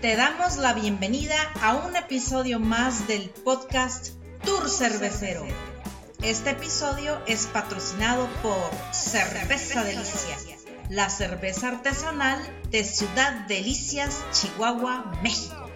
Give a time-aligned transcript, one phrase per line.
[0.00, 5.42] Te damos la bienvenida a un episodio más del podcast Tour Cervecero.
[6.22, 10.38] Este episodio es patrocinado por Cerveza Delicia,
[10.88, 12.40] la cerveza artesanal
[12.70, 15.68] de Ciudad Delicias, Chihuahua, México.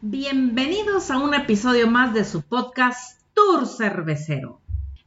[0.00, 4.60] Bienvenidos a un episodio más de su podcast Tour Cervecero.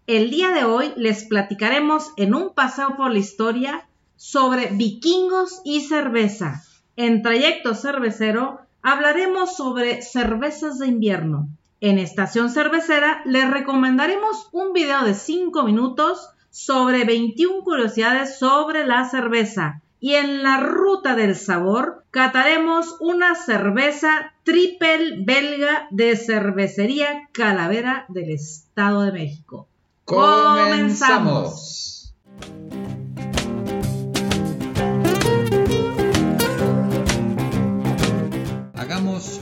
[0.05, 3.86] El día de hoy les platicaremos en un paseo por la historia
[4.17, 6.63] sobre vikingos y cerveza.
[6.95, 11.47] En Trayecto Cervecero hablaremos sobre cervezas de invierno.
[11.79, 19.07] En Estación Cervecera les recomendaremos un video de 5 minutos sobre 21 curiosidades sobre la
[19.07, 19.81] cerveza.
[19.99, 28.31] Y en la ruta del sabor cataremos una cerveza triple belga de cervecería Calavera del
[28.31, 29.67] Estado de México.
[30.05, 31.87] ¡Comenzamos!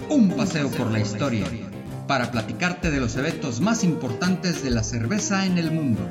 [0.10, 1.46] Un paseo por la historia
[2.10, 6.10] para platicarte de los eventos más importantes de la cerveza en el mundo.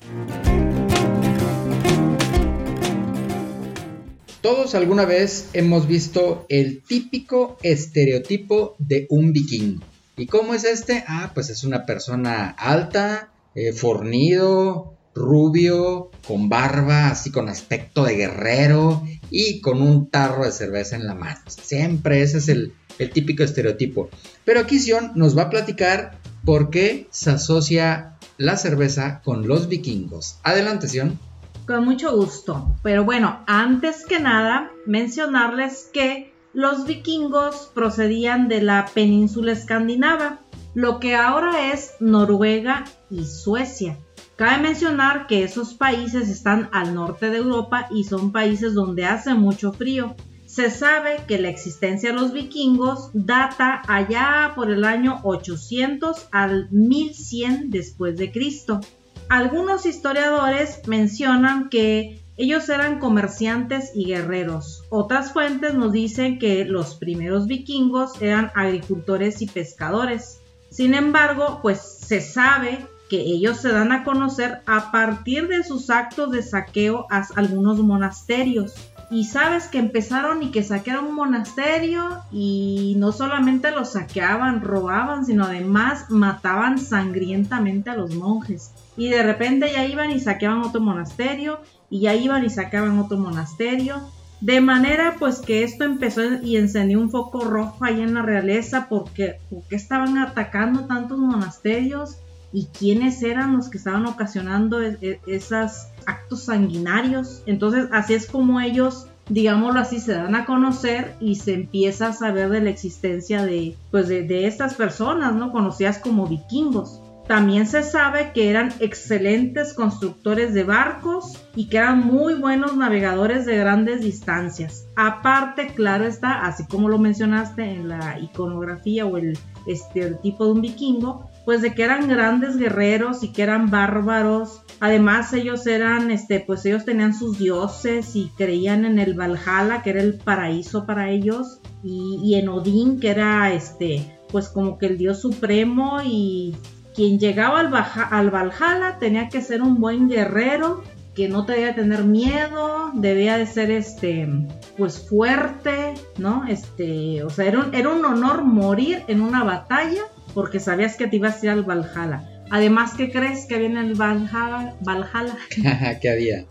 [4.40, 9.84] Todos alguna vez hemos visto el típico estereotipo de un vikingo.
[10.16, 11.04] ¿Y cómo es este?
[11.06, 18.16] Ah, pues es una persona alta, eh, fornido, rubio, con barba, así con aspecto de
[18.16, 21.40] guerrero y con un tarro de cerveza en la mano.
[21.46, 24.08] Siempre ese es el, el típico estereotipo.
[24.44, 29.68] Pero aquí Sion nos va a platicar por qué se asocia la cerveza con los
[29.68, 30.38] vikingos.
[30.42, 31.18] Adelante, Sion.
[31.66, 32.76] Con mucho gusto.
[32.82, 40.40] Pero bueno, antes que nada, mencionarles que los vikingos procedían de la península escandinava,
[40.74, 43.96] lo que ahora es Noruega y Suecia.
[44.36, 49.34] Cabe mencionar que esos países están al norte de Europa y son países donde hace
[49.34, 50.16] mucho frío.
[50.46, 56.68] Se sabe que la existencia de los vikingos data allá por el año 800 al
[56.72, 58.80] 1100 después de Cristo.
[59.28, 64.82] Algunos historiadores mencionan que ellos eran comerciantes y guerreros.
[64.90, 70.40] Otras fuentes nos dicen que los primeros vikingos eran agricultores y pescadores.
[70.70, 72.84] Sin embargo, pues se sabe
[73.14, 77.78] que ellos se dan a conocer a partir de sus actos de saqueo a algunos
[77.78, 78.74] monasterios
[79.08, 85.24] y sabes que empezaron y que saquearon un monasterio y no solamente los saqueaban, robaban,
[85.24, 88.72] sino además mataban sangrientamente a los monjes.
[88.96, 91.60] Y de repente ya iban y saqueaban otro monasterio
[91.90, 94.00] y ya iban y saqueaban otro monasterio.
[94.40, 98.88] De manera pues que esto empezó y encendió un foco rojo ahí en la realeza
[98.88, 102.18] porque, porque estaban atacando tantos monasterios
[102.54, 107.42] y quiénes eran los que estaban ocasionando e, e, esos actos sanguinarios.
[107.44, 112.12] Entonces así es como ellos digámoslo así, se dan a conocer y se empieza a
[112.12, 115.50] saber de la existencia de, pues de, de, estas personas, ¿no?
[115.50, 117.00] Conocidas como vikingos.
[117.26, 123.46] También se sabe que eran excelentes constructores de barcos y que eran muy buenos navegadores
[123.46, 124.86] de grandes distancias.
[124.94, 130.60] Aparte, claro está, así como lo mencionaste en la iconografía o el estereotipo de un
[130.60, 134.62] vikingo, pues de que eran grandes guerreros y que eran bárbaros.
[134.80, 139.90] Además ellos eran, este, pues ellos tenían sus dioses y creían en el Valhalla, que
[139.90, 144.98] era el paraíso para ellos, y, en Odín, que era, este, pues como que el
[144.98, 146.56] dios supremo y
[146.94, 147.72] quien llegaba al,
[148.10, 150.82] al Valhalla tenía que ser un buen guerrero,
[151.14, 154.28] que no debía tener miedo, debía de ser, este,
[154.76, 156.44] pues fuerte, ¿no?
[156.48, 160.02] Este, o sea, era era un honor morir en una batalla
[160.34, 162.28] porque sabías que te ibas a ir al Valhalla.
[162.50, 164.74] Además, ¿qué crees que había en el Valhalla?
[164.80, 165.36] Valhalla?
[166.00, 166.44] ¿Qué había?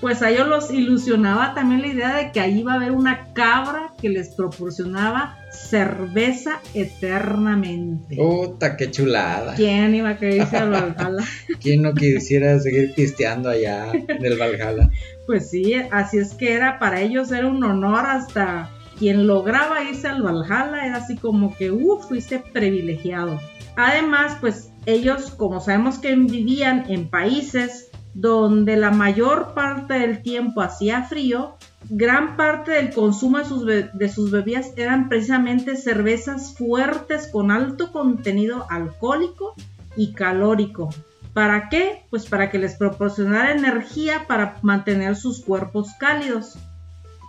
[0.00, 3.34] Pues a ellos los ilusionaba también la idea de que ahí iba a haber una
[3.34, 8.16] cabra que les proporcionaba cerveza eternamente.
[8.16, 9.54] ¡Puta, qué chulada!
[9.56, 11.24] ¿Quién iba a querer irse al Valhalla?
[11.60, 14.90] ¿Quién no quisiera seguir pisteando allá en el Valhalla?
[15.26, 18.70] Pues sí, así es que era, para ellos era un honor hasta
[19.00, 23.40] quien lograba irse al Valhalla era así como que, uff, fuiste privilegiado.
[23.74, 30.60] Además, pues ellos, como sabemos que vivían en países donde la mayor parte del tiempo
[30.60, 31.56] hacía frío,
[31.88, 37.92] gran parte del consumo de sus, de sus, bebidas eran precisamente cervezas fuertes con alto
[37.92, 39.54] contenido alcohólico
[39.96, 40.90] y calórico.
[41.32, 42.04] ¿Para qué?
[42.10, 46.58] Pues para que les proporcionara energía para mantener sus cuerpos cálidos.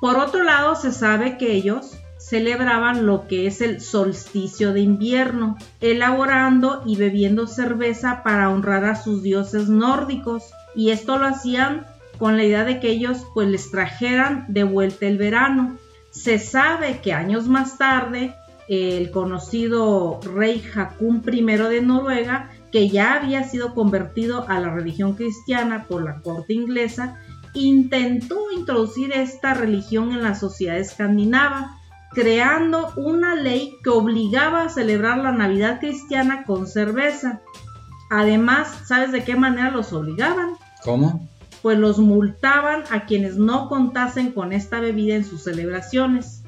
[0.01, 5.57] Por otro lado, se sabe que ellos celebraban lo que es el solsticio de invierno,
[5.79, 11.85] elaborando y bebiendo cerveza para honrar a sus dioses nórdicos, y esto lo hacían
[12.17, 15.77] con la idea de que ellos pues les trajeran de vuelta el verano.
[16.09, 18.33] Se sabe que años más tarde
[18.67, 25.13] el conocido rey Hakun I de Noruega, que ya había sido convertido a la religión
[25.13, 27.19] cristiana por la corte inglesa,
[27.53, 31.77] intentó introducir esta religión en la sociedad escandinava,
[32.11, 37.41] creando una ley que obligaba a celebrar la Navidad cristiana con cerveza.
[38.09, 40.51] Además, ¿sabes de qué manera los obligaban?
[40.83, 41.29] ¿Cómo?
[41.61, 46.43] Pues los multaban a quienes no contasen con esta bebida en sus celebraciones.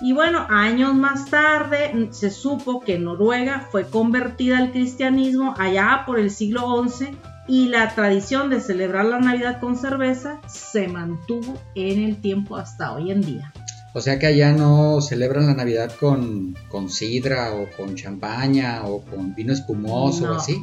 [0.00, 6.20] Y bueno, años más tarde se supo que Noruega fue convertida al cristianismo allá por
[6.20, 7.16] el siglo XI
[7.48, 12.92] y la tradición de celebrar la Navidad con cerveza se mantuvo en el tiempo hasta
[12.92, 13.52] hoy en día.
[13.94, 19.00] O sea que allá no celebran la Navidad con, con sidra o con champaña o
[19.00, 20.62] con vino espumoso o así.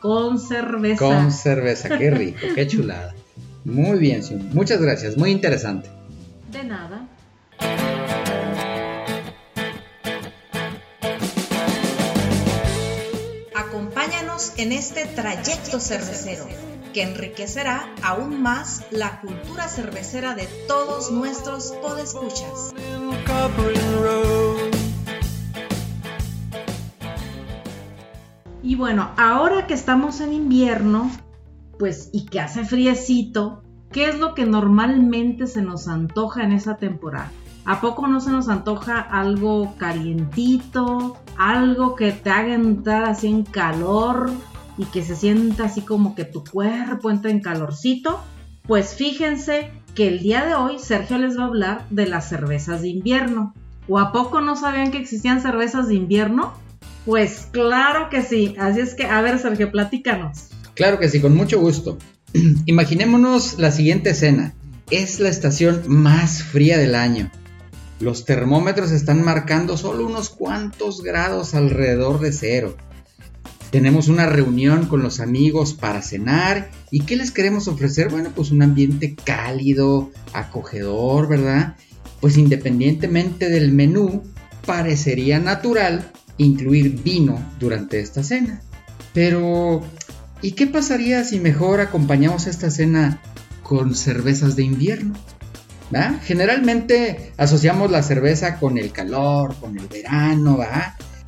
[0.00, 1.04] con cerveza.
[1.04, 3.12] Con cerveza, qué rico, qué chulada.
[3.64, 4.22] Muy bien,
[4.52, 5.90] muchas gracias, muy interesante.
[6.52, 7.08] De nada.
[14.56, 16.44] En este trayecto cervecero
[16.92, 22.74] que enriquecerá aún más la cultura cervecera de todos nuestros podescuchas.
[28.60, 31.12] Y bueno, ahora que estamos en invierno,
[31.78, 36.76] pues y que hace friecito, ¿qué es lo que normalmente se nos antoja en esa
[36.76, 37.30] temporada?
[37.66, 41.16] ¿A poco no se nos antoja algo calientito?
[41.38, 44.30] Algo que te haga entrar así en calor
[44.76, 48.20] y que se sienta así como que tu cuerpo entra en calorcito?
[48.66, 52.82] Pues fíjense que el día de hoy Sergio les va a hablar de las cervezas
[52.82, 53.54] de invierno.
[53.88, 56.52] ¿O a poco no sabían que existían cervezas de invierno?
[57.06, 58.54] Pues claro que sí.
[58.58, 60.48] Así es que, a ver Sergio, platícanos.
[60.74, 61.98] Claro que sí, con mucho gusto.
[62.66, 64.54] Imaginémonos la siguiente escena.
[64.90, 67.30] Es la estación más fría del año.
[68.00, 72.76] Los termómetros están marcando solo unos cuantos grados alrededor de cero.
[73.70, 78.08] Tenemos una reunión con los amigos para cenar y ¿qué les queremos ofrecer?
[78.08, 81.76] Bueno, pues un ambiente cálido, acogedor, ¿verdad?
[82.20, 84.22] Pues independientemente del menú,
[84.64, 88.60] parecería natural incluir vino durante esta cena.
[89.12, 89.82] Pero,
[90.42, 93.20] ¿y qué pasaría si mejor acompañamos esta cena
[93.62, 95.14] con cervezas de invierno?
[96.22, 100.58] Generalmente asociamos la cerveza con el calor, con el verano.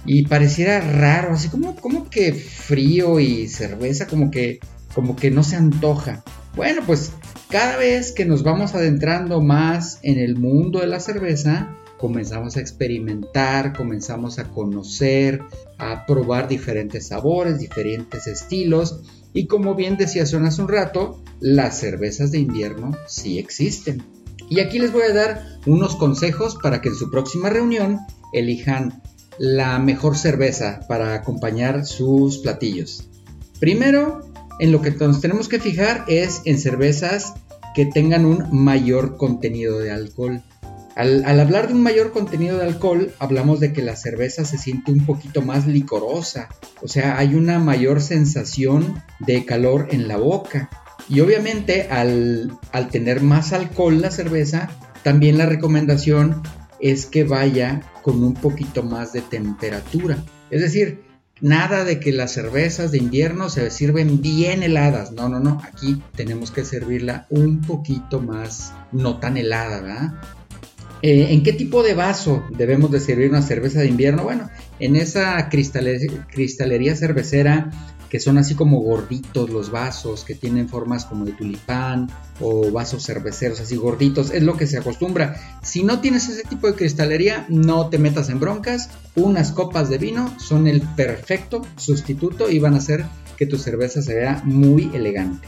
[0.05, 4.61] Y pareciera raro, así como, como que frío y cerveza, como que,
[4.95, 6.23] como que no se antoja.
[6.55, 7.13] Bueno, pues
[7.51, 12.61] cada vez que nos vamos adentrando más en el mundo de la cerveza, comenzamos a
[12.61, 15.43] experimentar, comenzamos a conocer,
[15.79, 19.01] a probar diferentes sabores, diferentes estilos.
[19.33, 24.16] Y como bien decía hace un rato, las cervezas de invierno sí existen.
[24.49, 28.01] Y aquí les voy a dar unos consejos para que en su próxima reunión
[28.33, 29.03] elijan
[29.39, 33.09] la mejor cerveza para acompañar sus platillos.
[33.61, 34.21] Primero,
[34.59, 37.35] en lo que nos tenemos que fijar es en cervezas
[37.75, 40.43] que tengan un mayor contenido de alcohol.
[40.95, 44.93] Al, hablar de un mayor contenido de alcohol, hablamos de que la cerveza se siente
[44.93, 46.49] un poquito más licorosa,
[46.81, 50.71] o sea, hay una mayor sensación de calor en la boca.
[51.09, 52.59] Y obviamente al,
[52.91, 54.71] tener más alcohol la cerveza,
[55.03, 56.43] también la recomendación
[56.81, 60.19] es que vaya con un poquito más de temperatura.
[60.51, 61.03] Es decir,
[61.41, 65.13] nada de que las cervezas de invierno se sirven bien heladas.
[65.13, 65.63] No, no, no.
[65.65, 70.15] Aquí tenemos que servirla un poquito más, no tan helada, ¿verdad?
[71.03, 74.25] Eh, ¿En qué tipo de vaso debemos de servir una cerveza de invierno?
[74.25, 77.71] Bueno, en esa cristalería cervecera
[78.09, 82.11] que son así como gorditos los vasos, que tienen formas como de tulipán
[82.41, 85.59] o vasos cerveceros así gorditos, es lo que se acostumbra.
[85.63, 89.99] Si no tienes ese tipo de cristalería, no te metas en broncas, unas copas de
[89.99, 93.05] vino son el perfecto sustituto y van a hacer
[93.37, 95.47] que tu cerveza se vea muy elegante.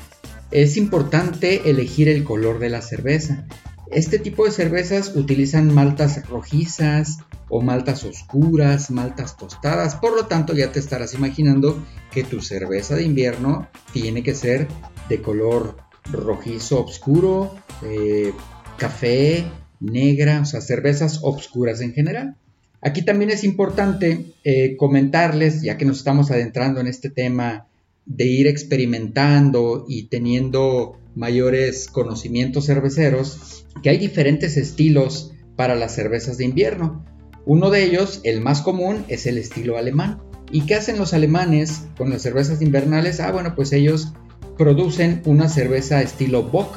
[0.50, 3.46] Es importante elegir el color de la cerveza.
[3.90, 7.18] Este tipo de cervezas utilizan maltas rojizas
[7.48, 12.96] o maltas oscuras, maltas tostadas, por lo tanto ya te estarás imaginando que tu cerveza
[12.96, 14.68] de invierno tiene que ser
[15.08, 15.78] de color
[16.12, 18.32] rojizo oscuro, eh,
[18.76, 19.46] café,
[19.80, 22.36] negra, o sea, cervezas oscuras en general.
[22.80, 27.67] Aquí también es importante eh, comentarles, ya que nos estamos adentrando en este tema
[28.08, 36.38] de ir experimentando y teniendo mayores conocimientos cerveceros, que hay diferentes estilos para las cervezas
[36.38, 37.04] de invierno.
[37.44, 40.20] Uno de ellos, el más común, es el estilo alemán.
[40.50, 43.20] ¿Y qué hacen los alemanes con las cervezas invernales?
[43.20, 44.12] Ah, bueno, pues ellos
[44.56, 46.76] producen una cerveza estilo Bock.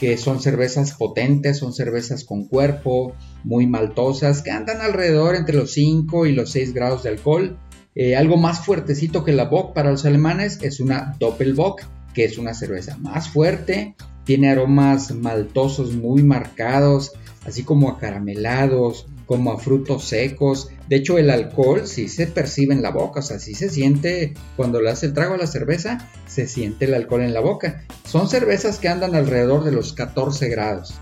[0.00, 3.14] que son cervezas potentes, son cervezas con cuerpo,
[3.44, 7.58] muy maltosas, que andan alrededor entre los 5 y los 6 grados de alcohol.
[7.94, 11.82] Eh, algo más fuertecito que la Bock para los alemanes es una Doppelbock,
[12.12, 17.12] que es una cerveza más fuerte, tiene aromas maltosos muy marcados,
[17.46, 20.70] así como acaramelados, como a frutos secos.
[20.88, 24.34] De hecho, el alcohol sí se percibe en la boca, o sea, sí se siente
[24.56, 27.84] cuando le hace el trago a la cerveza, se siente el alcohol en la boca.
[28.06, 30.94] Son cervezas que andan alrededor de los 14 grados.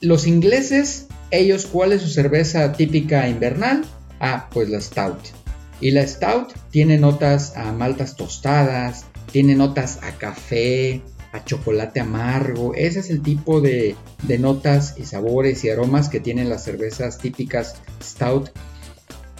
[0.00, 3.84] Los ingleses, ellos, ¿cuál es su cerveza típica invernal?
[4.20, 5.45] Ah, pues la Stout.
[5.80, 11.02] Y la Stout tiene notas a maltas tostadas, tiene notas a café,
[11.44, 12.74] chocolate amargo.
[12.74, 13.96] Ese es el tipo de,
[14.38, 18.50] notas y sabores y aromas que tienen las cervezas típicas stout.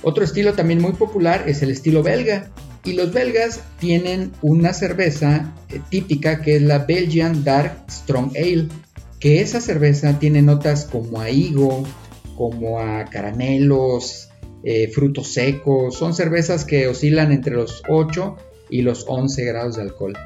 [0.03, 2.51] Otro estilo también muy popular es el estilo belga.
[2.85, 8.69] Y los belgas tienen una cerveza eh, típica que es la Belgian Dark Strong Ale.
[9.19, 11.85] Que esa cerveza tiene notas como a higo,
[12.37, 14.26] como a caramelos,
[14.69, 15.95] eh, frutos secos.
[15.95, 18.37] Son cervezas que oscilan entre los 8
[18.69, 20.19] y los 11 grados de alcohol.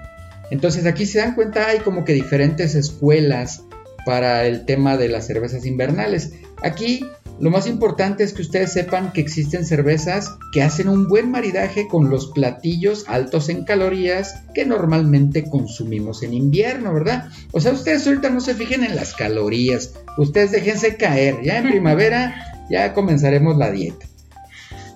[0.51, 3.65] Entonces aquí se dan cuenta, hay como que diferentes escuelas
[4.07, 6.33] para el tema de las cervezas invernales.
[6.63, 7.05] Aquí
[7.39, 11.87] lo más importante es que ustedes sepan que existen cervezas que hacen un buen maridaje
[11.87, 17.29] con los platillos altos en calorías que normalmente consumimos en invierno, ¿verdad?
[17.53, 21.69] O sea, ustedes ahorita no se fijen en las calorías, ustedes déjense caer, ya en
[21.69, 24.10] primavera ya comenzaremos la dieta.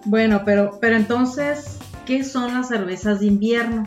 [0.04, 3.87] Bueno, pero, pero entonces, ¿qué son las cervezas de invierno?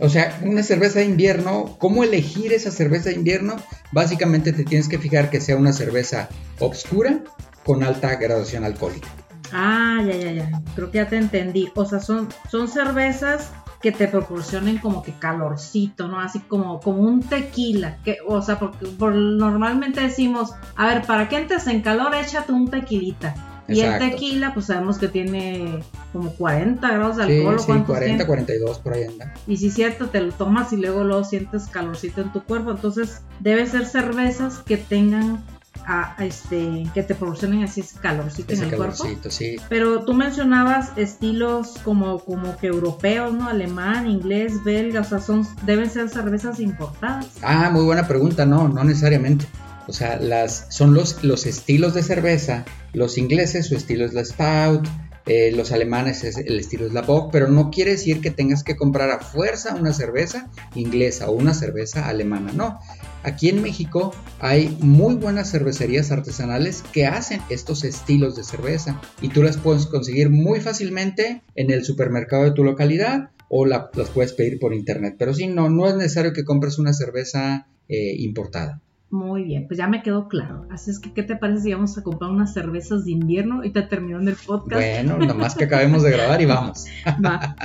[0.00, 3.56] O sea, una cerveza de invierno, ¿cómo elegir esa cerveza de invierno?
[3.90, 6.28] Básicamente te tienes que fijar que sea una cerveza
[6.60, 7.20] obscura
[7.64, 9.08] con alta graduación alcohólica.
[9.52, 10.62] Ah, ya, ya, ya.
[10.76, 11.70] Creo que ya te entendí.
[11.74, 13.50] O sea, son, son cervezas
[13.82, 16.20] que te proporcionen como que calorcito, ¿no?
[16.20, 17.98] Así como, como un tequila.
[18.04, 22.68] Que, o sea, porque normalmente decimos, a ver, para que entres en calor, échate un
[22.68, 23.34] tequilita.
[23.68, 25.82] Y el tequila, pues sabemos que tiene
[26.12, 27.60] como 40 grados de alcohol.
[27.60, 29.34] Sí, sí 40, 42 por ahí anda.
[29.46, 32.70] Y si es cierto, te lo tomas y luego lo sientes calorcito en tu cuerpo.
[32.70, 35.44] Entonces, debe ser cervezas que tengan
[35.86, 39.04] a, este, que te proporcionen así ese calorcito en el cuerpo.
[39.28, 39.56] Sí.
[39.68, 43.48] Pero tú mencionabas estilos como, como que europeos, ¿no?
[43.48, 47.26] Alemán, inglés, belga, o sea, son, deben ser cervezas importadas.
[47.42, 49.46] Ah, muy buena pregunta, no, no necesariamente.
[49.88, 52.66] O sea, las, son los, los estilos de cerveza.
[52.92, 54.86] Los ingleses, su estilo es la Stout.
[55.24, 57.30] Eh, los alemanes, es, el estilo es la Bock.
[57.32, 61.54] Pero no quiere decir que tengas que comprar a fuerza una cerveza inglesa o una
[61.54, 62.52] cerveza alemana.
[62.52, 62.78] No.
[63.22, 69.00] Aquí en México hay muy buenas cervecerías artesanales que hacen estos estilos de cerveza.
[69.22, 73.88] Y tú las puedes conseguir muy fácilmente en el supermercado de tu localidad o las
[74.12, 75.16] puedes pedir por internet.
[75.18, 78.82] Pero sí, no, no es necesario que compres una cerveza eh, importada.
[79.10, 80.66] Muy bien, pues ya me quedó claro.
[80.70, 83.70] Así es que, ¿qué te parece si vamos a comprar unas cervezas de invierno y
[83.70, 84.82] te terminando el podcast?
[84.82, 86.84] Bueno, nada más que acabemos de grabar y vamos.
[87.24, 87.56] Va.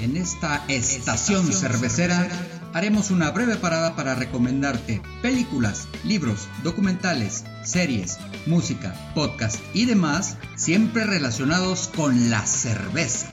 [0.00, 2.26] En esta estación cervecera
[2.76, 11.04] haremos una breve parada para recomendarte películas, libros, documentales, series, música, podcast y demás, siempre
[11.04, 13.32] relacionados con la cerveza.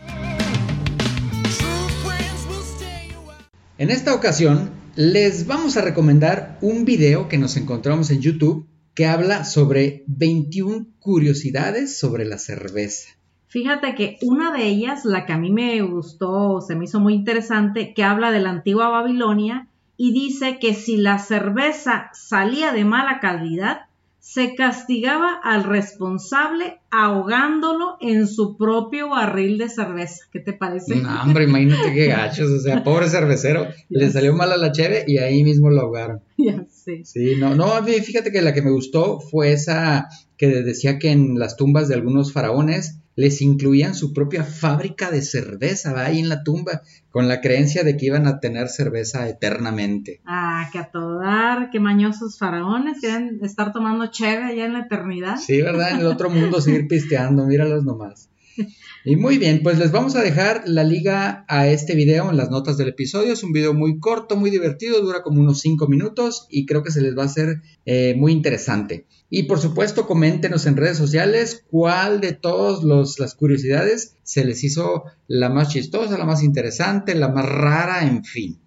[3.78, 9.08] En esta ocasión, les vamos a recomendar un video que nos encontramos en YouTube que
[9.08, 13.10] habla sobre 21 curiosidades sobre la cerveza.
[13.54, 17.14] Fíjate que una de ellas, la que a mí me gustó, se me hizo muy
[17.14, 22.84] interesante, que habla de la antigua Babilonia y dice que si la cerveza salía de
[22.84, 23.82] mala calidad,
[24.18, 30.24] se castigaba al responsable ahogándolo en su propio barril de cerveza.
[30.32, 30.96] ¿Qué te parece?
[30.96, 35.04] No, hombre, imagínate qué gachos, o sea, pobre cervecero, le salió mal a la cheve
[35.06, 36.22] y ahí mismo lo ahogaron.
[36.38, 37.06] Ya sé.
[37.06, 40.08] Sí, no, no, fíjate que la que me gustó fue esa
[40.38, 45.22] que decía que en las tumbas de algunos faraones les incluían su propia fábrica de
[45.22, 50.22] cerveza ahí en la tumba, con la creencia de que iban a tener cerveza eternamente.
[50.26, 54.80] Ah, que a todo dar, qué mañosos faraones, quieren estar tomando cheve allá en la
[54.80, 55.38] eternidad.
[55.38, 55.92] Sí, ¿verdad?
[55.92, 58.30] En el otro mundo seguir pisteando, míralos nomás.
[59.06, 62.50] Y muy bien, pues les vamos a dejar la liga a este video en las
[62.50, 63.34] notas del episodio.
[63.34, 66.92] Es un video muy corto, muy divertido, dura como unos 5 minutos y creo que
[66.92, 69.06] se les va a hacer eh, muy interesante.
[69.30, 75.04] Y por supuesto, coméntenos en redes sociales cuál de todas las curiosidades se les hizo
[75.28, 78.60] la más chistosa, la más interesante, la más rara, en fin.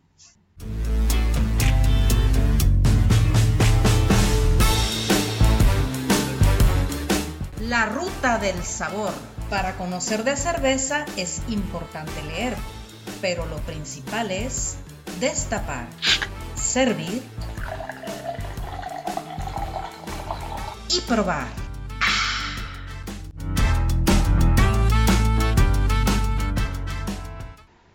[7.68, 9.35] La ruta del sabor.
[9.50, 12.56] Para conocer de cerveza es importante leer,
[13.20, 14.74] pero lo principal es
[15.20, 15.86] destapar,
[16.56, 17.22] servir
[20.90, 21.46] y probar.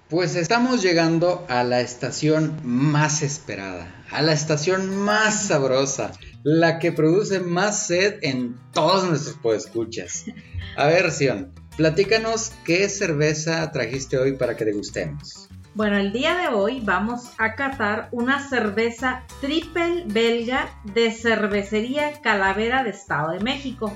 [0.08, 6.94] Pues estamos llegando a la estación más esperada, a la estación más sabrosa, la que
[6.94, 10.26] produce más sed en todos nuestros podescuchas.
[10.78, 15.50] A ver, Sion, platícanos qué cerveza trajiste hoy para que degustemos.
[15.74, 22.84] Bueno, el día de hoy vamos a catar una cerveza triple belga de cervecería Calavera
[22.84, 23.94] de Estado de México.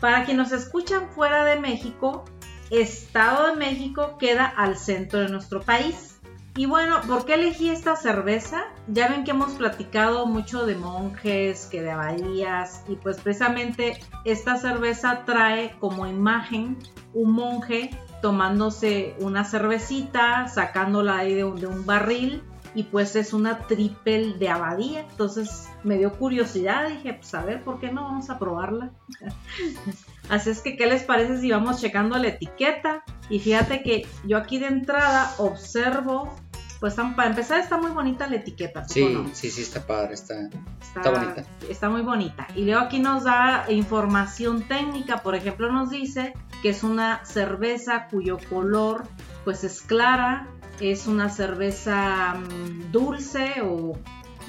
[0.00, 2.24] Para quienes nos escuchan fuera de México,
[2.70, 6.18] Estado de México queda al centro de nuestro país.
[6.56, 8.64] Y bueno, ¿por qué elegí esta cerveza?
[8.88, 14.56] Ya ven que hemos platicado mucho de monjes, que de abadías, y pues precisamente esta
[14.56, 16.78] cerveza trae como imagen
[17.12, 17.90] un monje
[18.22, 22.42] tomándose una cervecita, sacándola ahí de un, de un barril,
[22.74, 25.00] y pues es una triple de abadía.
[25.00, 28.90] Entonces me dio curiosidad, dije, pues a ver, ¿por qué no vamos a probarla?
[30.28, 33.02] Así es que, ¿qué les parece si vamos checando la etiqueta?
[33.30, 36.34] Y fíjate que yo aquí de entrada observo,
[36.80, 38.86] pues para empezar está muy bonita la etiqueta.
[38.88, 40.48] Sí, sí, sí, está padre, está,
[40.80, 41.44] está, bonita.
[41.68, 42.46] Está muy bonita.
[42.54, 48.06] Y luego aquí nos da información técnica, por ejemplo nos dice que es una cerveza
[48.08, 49.04] cuyo color
[49.44, 50.46] pues es clara,
[50.80, 53.98] es una cerveza mm, dulce o,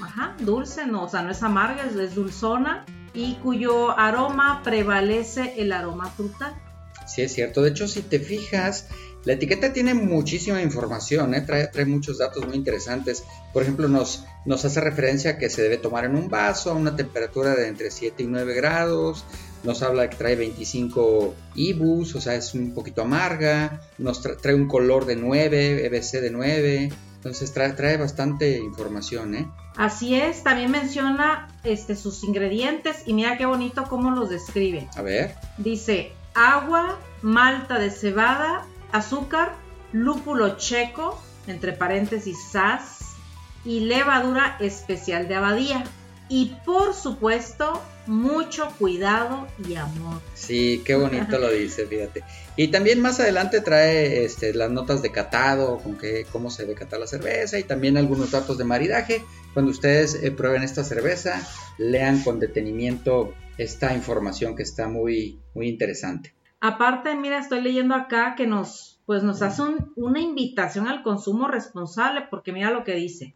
[0.02, 5.72] ajá, dulce, no, o sea, no es amarga, es dulzona y cuyo aroma prevalece el
[5.72, 6.54] aroma frutal.
[7.08, 7.64] Sí, es cierto.
[7.64, 8.88] De hecho, si te fijas,
[9.26, 11.42] la etiqueta tiene muchísima información, ¿eh?
[11.42, 13.24] trae, trae, muchos datos muy interesantes.
[13.54, 16.74] Por ejemplo, nos, nos hace referencia a que se debe tomar en un vaso a
[16.74, 19.26] una temperatura de entre 7 y 9 grados.
[19.64, 23.82] Nos habla de que trae 25 IBUs, o sea, es un poquito amarga.
[23.98, 26.92] Nos trae un color de 9, EBC de 9.
[27.16, 29.48] Entonces trae, trae bastante información, ¿eh?
[29.76, 34.88] Así es, también menciona este, sus ingredientes y mira qué bonito cómo los describe.
[34.96, 35.36] A ver.
[35.58, 39.56] Dice agua, malta de cebada, azúcar,
[39.92, 43.00] lúpulo checo, entre paréntesis sas,
[43.66, 45.84] y levadura especial de abadía.
[46.32, 50.22] Y por supuesto, mucho cuidado y amor.
[50.36, 52.24] Sí, qué bonito lo dice, fíjate.
[52.56, 56.76] Y también más adelante trae este, las notas de catado, con qué, cómo se debe
[56.76, 59.24] catar la cerveza y también algunos datos de maridaje.
[59.54, 61.42] Cuando ustedes eh, prueben esta cerveza,
[61.80, 66.34] lean con detenimiento esta información que está muy, muy interesante.
[66.62, 69.62] Aparte, mira, estoy leyendo acá que nos, pues nos hace
[69.96, 73.36] una invitación al consumo responsable, porque mira lo que dice.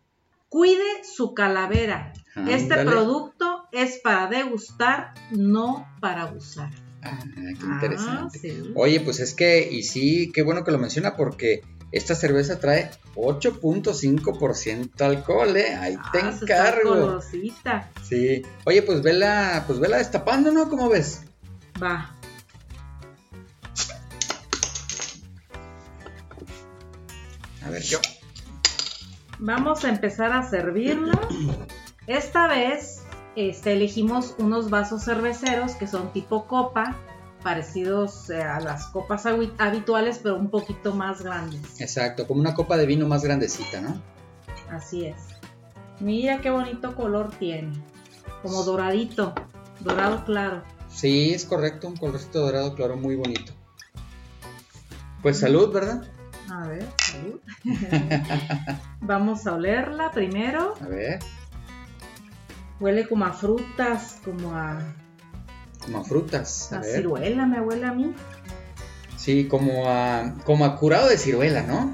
[0.49, 2.13] Cuide su calavera.
[2.47, 6.69] este producto es para degustar, no para abusar.
[7.01, 8.57] Ah, qué interesante.
[8.61, 12.59] Ah, Oye, pues es que, y sí, qué bueno que lo menciona porque esta cerveza
[12.59, 15.75] trae 8.5% alcohol, ¿eh?
[15.75, 17.21] Ahí ah, te encargo.
[18.03, 18.41] Sí.
[18.65, 20.69] Oye, pues vela, pues vela destapando, ¿no?
[20.69, 21.21] ¿Cómo ves?
[21.81, 22.15] Va.
[27.65, 27.99] A ver, yo.
[29.39, 31.19] Vamos a empezar a servirla.
[32.07, 33.03] Esta vez
[33.35, 36.95] este, elegimos unos vasos cerveceros que son tipo copa,
[37.41, 41.81] parecidos eh, a las copas habituales, pero un poquito más grandes.
[41.81, 44.01] Exacto, como una copa de vino más grandecita, ¿no?
[44.69, 45.15] Así es.
[45.99, 47.73] Mira qué bonito color tiene.
[48.41, 49.33] Como doradito,
[49.79, 50.63] dorado claro.
[50.89, 53.53] Sí, es correcto, un colorcito dorado claro muy bonito.
[55.21, 56.03] Pues salud, ¿verdad?
[56.49, 57.39] A ver, salud.
[59.01, 60.75] Vamos a olerla primero.
[60.81, 61.19] A ver.
[62.79, 64.81] Huele como a frutas, como a.
[65.83, 66.73] Como a frutas.
[66.73, 68.13] A, ciruela, me huele a mí.
[69.15, 70.33] Sí, como a.
[70.43, 71.93] como a curado de ciruela, ¿no?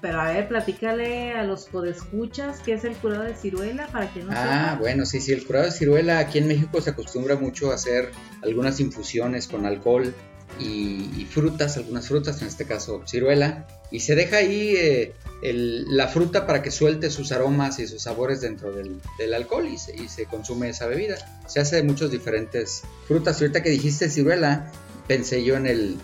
[0.00, 4.24] Pero a ver, platícale a los podescuchas qué es el curado de ciruela para que
[4.24, 7.70] no Ah, bueno, sí, sí, el curado de ciruela aquí en México se acostumbra mucho
[7.70, 8.10] a hacer
[8.42, 10.14] algunas infusiones con alcohol
[10.62, 16.46] y, frutas, algunas frutas, en este caso ciruela, y se deja ahí eh, la fruta
[16.46, 19.00] para que suelte sus aromas y sus sabores dentro del,
[19.34, 21.16] alcohol y se, consume esa bebida.
[21.46, 23.40] Se hace de muchos diferentes frutas.
[23.40, 24.70] Y ahorita que dijiste ciruela,
[25.08, 25.96] pensé yo en el,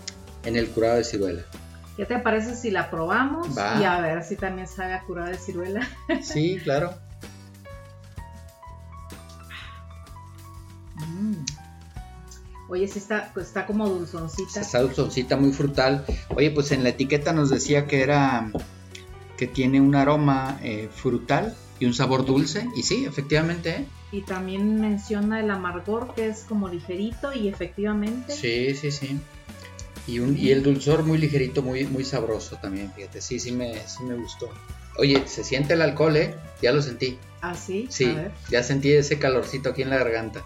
[0.45, 1.41] en el curado de ciruela.
[1.95, 3.47] ¿Qué te parece si la probamos?
[3.79, 5.87] Y a ver si también sabe a curado de ciruela.
[6.23, 6.93] Sí, claro.
[12.69, 14.61] Oye, sí está, pues está como dulzoncita.
[14.61, 16.05] Está dulzoncita, muy frutal.
[16.35, 18.51] Oye, pues en la etiqueta nos decía que era
[19.37, 22.67] que tiene un aroma eh, frutal y un sabor dulce.
[22.75, 23.69] Y sí, efectivamente.
[23.71, 23.85] ¿eh?
[24.11, 28.33] Y también menciona el amargor que es como ligerito y efectivamente.
[28.33, 29.19] Sí, sí, sí.
[30.05, 33.21] Y, un, y el dulzor muy ligerito, muy, muy sabroso también, fíjate.
[33.21, 34.49] Sí, sí me, sí me gustó.
[34.97, 36.35] Oye, se siente el alcohol, ¿eh?
[36.61, 37.17] Ya lo sentí.
[37.41, 37.87] ¿Ah, sí?
[37.89, 38.31] Sí, A ver.
[38.51, 40.43] ya sentí ese calorcito aquí en la garganta.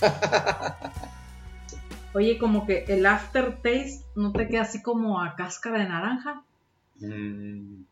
[2.14, 6.42] Oye, como que el aftertaste no te queda así como a cáscara de naranja.
[7.00, 7.82] Mm,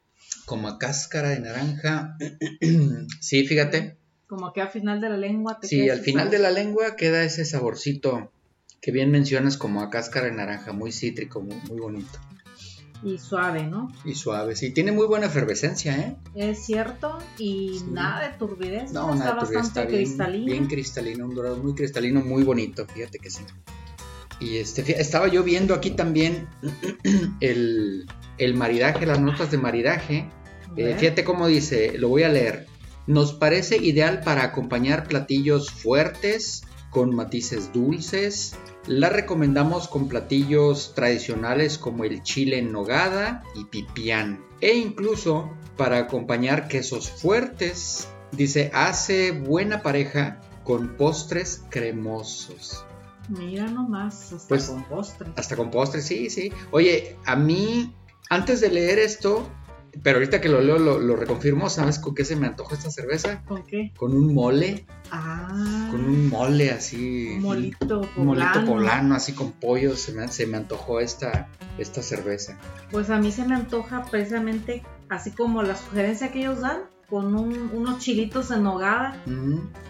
[0.47, 2.17] como a cáscara de naranja.
[3.21, 3.97] sí, fíjate.
[4.27, 6.33] Como que al final de la lengua te Sí, queda al final sabor.
[6.33, 8.33] de la lengua queda ese saborcito
[8.81, 12.19] que bien mencionas como a cáscara de naranja, muy cítrico, muy, muy bonito.
[13.03, 13.93] Y suave, ¿no?
[14.05, 14.57] Y suave.
[14.57, 16.17] Sí, tiene muy buena efervescencia, ¿eh?
[16.35, 17.19] Es cierto.
[17.39, 17.85] Y Sí.
[17.91, 18.93] nada de turbidez.
[18.93, 20.47] No, está nada, todavía bastante está bien, cristalino.
[20.47, 23.43] bien cristalino, un dorado muy cristalino, muy bonito, fíjate que sí.
[24.41, 26.49] Y este, estaba yo viendo aquí también
[27.41, 28.07] el,
[28.39, 30.29] el maridaje, las notas de maridaje.
[30.77, 32.67] Eh, fíjate cómo dice, lo voy a leer.
[33.07, 38.57] Nos parece ideal para acompañar platillos fuertes con matices dulces.
[38.87, 44.45] La recomendamos con platillos tradicionales como el chile en nogada y pipián.
[44.61, 48.09] E incluso para acompañar quesos fuertes.
[48.33, 52.85] Dice, hace buena pareja con postres cremosos.
[53.29, 55.31] Mira nomás, hasta Pues- con postre.
[55.37, 56.53] Hasta con postres, sí, sí.
[56.71, 57.95] Oye, a mí,
[58.31, 59.49] antes de leer esto,
[60.03, 62.91] pero ahorita que lo leo, lo, lo reconfirmo, ¿sabes con qué se me antoja esta
[62.91, 63.43] cerveza?
[63.45, 63.93] ¿Con qué?
[63.97, 67.29] Con un mole, Ah, con un mole así.
[67.37, 68.13] un molito poblano.
[68.21, 72.59] un molito poblano, así con pollo, se me, se me antojó esta, esta cerveza.
[72.91, 77.35] Pues a mí se me antoja precisamente así como la sugerencia que ellos dan, con
[77.35, 79.17] un- unos chilitos en nogada.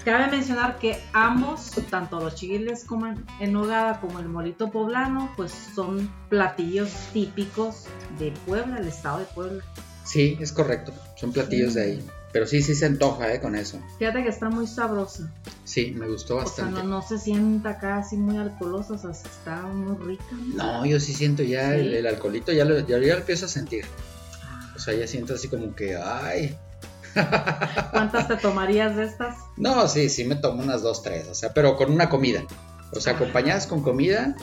[0.05, 5.53] Cabe mencionar que ambos, tanto los chiles como en, nogada como el molito poblano, pues
[5.75, 7.85] son platillos típicos
[8.19, 9.65] de Puebla, del estado de Puebla.
[10.05, 12.07] sí, es correcto, son platillos de ahí.
[12.33, 13.41] Pero sí, sí se antoja, ¿eh?
[13.41, 13.81] Con eso.
[13.99, 15.33] Fíjate que está muy sabrosa.
[15.65, 16.83] Sí, me gustó O sea, bastante.
[16.83, 20.25] no, no se sienta acá así muy alcoholosa, o sea, está muy rica.
[20.55, 21.81] No, yo sí siento ya Sí.
[21.81, 23.87] el, el alcoholito, ya lo, ya, ya lo empiezo a sentir.
[24.45, 26.55] Ah, O sea, ya siento así como que, ay,
[27.91, 29.37] ¿Cuántas te tomarías de estas?
[29.57, 32.45] No, sí, sí me tomo unas dos, tres, o sea, pero con una comida.
[32.93, 34.37] O sea, acompañadas con comida,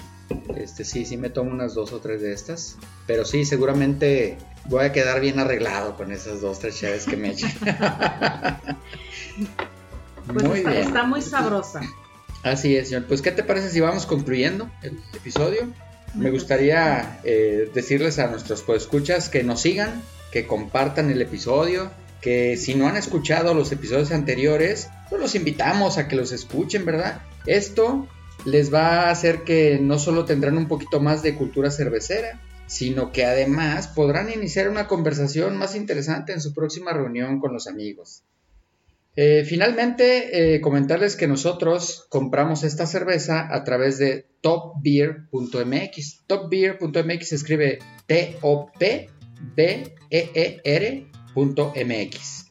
[0.55, 2.77] este sí, sí me tomo unas dos o tres de estas.
[3.07, 7.31] Pero sí, seguramente voy a quedar bien arreglado con esas dos, tres chaves que me
[7.31, 7.51] echen.
[10.25, 10.83] Pues muy está, bien.
[10.83, 11.81] está muy sabrosa.
[12.43, 13.05] Así es, señor.
[13.07, 15.67] Pues, ¿qué te parece si vamos concluyendo el episodio?
[16.13, 21.91] Me gustaría eh, decirles a nuestros podescuchas que nos sigan, que compartan el episodio,
[22.23, 26.85] que si no han escuchado los episodios anteriores, pues los invitamos a que los escuchen,
[26.85, 27.21] ¿verdad?
[27.45, 28.07] Esto
[28.45, 33.11] les va a hacer que no solo tendrán un poquito más de cultura cervecera, sino
[33.11, 38.23] que además podrán iniciar una conversación más interesante en su próxima reunión con los amigos.
[39.15, 46.23] Eh, finalmente, eh, comentarles que nosotros compramos esta cerveza a través de topbeer.mx.
[46.25, 47.79] Topbeer.mx se escribe
[51.33, 52.45] T-O-P-B-E-E-R.mx.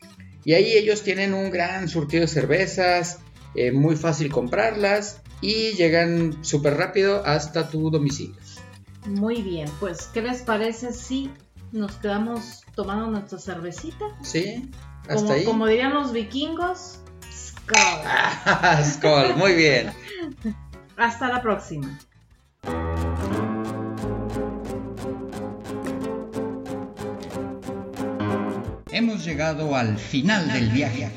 [0.44, 3.18] Y ahí ellos tienen un gran surtido de cervezas,
[3.54, 8.34] eh, muy fácil comprarlas y llegan súper rápido hasta tu domicilio.
[9.06, 11.30] Muy bien, pues, ¿qué les parece si
[11.72, 14.04] nos quedamos tomando nuestra cervecita?
[14.22, 14.70] ¿Sí?
[15.02, 15.44] Hasta Como, ahí.
[15.44, 17.00] como dirían los vikingos,
[17.32, 18.84] skål.
[18.84, 19.92] Skol, muy bien.
[20.96, 21.98] Hasta la próxima.
[28.92, 31.08] Hemos llegado al final del viaje.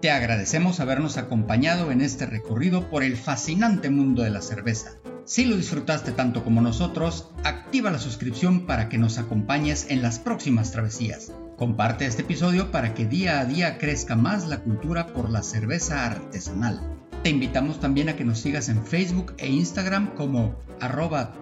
[0.00, 4.96] Te agradecemos habernos acompañado en este recorrido por el fascinante mundo de la cerveza.
[5.24, 10.18] Si lo disfrutaste tanto como nosotros, activa la suscripción para que nos acompañes en las
[10.18, 11.30] próximas travesías.
[11.56, 16.04] Comparte este episodio para que día a día crezca más la cultura por la cerveza
[16.04, 16.80] artesanal.
[17.22, 21.32] Te invitamos también a que nos sigas en Facebook e Instagram como arroba.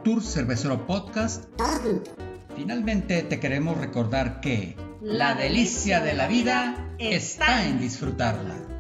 [2.55, 8.80] Finalmente te queremos recordar que la delicia de la vida está en disfrutarla.